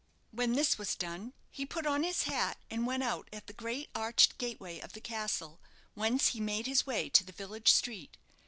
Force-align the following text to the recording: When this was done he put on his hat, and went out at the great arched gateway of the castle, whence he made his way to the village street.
When 0.31 0.53
this 0.53 0.79
was 0.79 0.95
done 0.95 1.31
he 1.51 1.63
put 1.63 1.85
on 1.85 2.01
his 2.01 2.23
hat, 2.23 2.57
and 2.71 2.87
went 2.87 3.03
out 3.03 3.29
at 3.31 3.45
the 3.45 3.53
great 3.53 3.91
arched 3.93 4.39
gateway 4.39 4.79
of 4.79 4.93
the 4.93 4.99
castle, 4.99 5.61
whence 5.93 6.29
he 6.29 6.39
made 6.39 6.65
his 6.65 6.87
way 6.87 7.07
to 7.09 7.23
the 7.23 7.31
village 7.31 7.71
street. 7.71 8.17